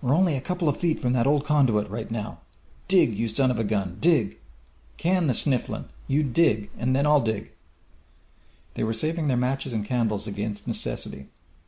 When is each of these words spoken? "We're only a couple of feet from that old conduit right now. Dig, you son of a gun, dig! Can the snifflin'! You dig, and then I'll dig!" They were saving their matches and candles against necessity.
"We're 0.00 0.12
only 0.12 0.34
a 0.34 0.40
couple 0.40 0.68
of 0.68 0.76
feet 0.78 0.98
from 0.98 1.12
that 1.12 1.24
old 1.24 1.44
conduit 1.44 1.88
right 1.88 2.10
now. 2.10 2.40
Dig, 2.88 3.16
you 3.16 3.28
son 3.28 3.48
of 3.48 3.60
a 3.60 3.62
gun, 3.62 3.96
dig! 4.00 4.38
Can 4.96 5.28
the 5.28 5.34
snifflin'! 5.34 5.84
You 6.08 6.24
dig, 6.24 6.68
and 6.80 6.96
then 6.96 7.06
I'll 7.06 7.20
dig!" 7.20 7.52
They 8.74 8.82
were 8.82 8.92
saving 8.92 9.28
their 9.28 9.36
matches 9.36 9.72
and 9.72 9.84
candles 9.84 10.26
against 10.26 10.66
necessity. 10.66 11.28